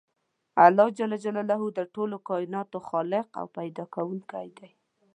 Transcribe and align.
الله 0.65 0.87
ج 0.97 0.99
د 1.77 1.79
ټولو 1.95 2.15
کایناتو 2.29 2.77
خالق 2.89 3.27
او 3.39 3.45
پیدا 3.57 3.85
کوونکی 3.95 4.47
دی. 4.57 4.69